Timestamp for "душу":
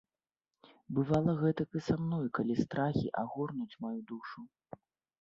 4.15-4.41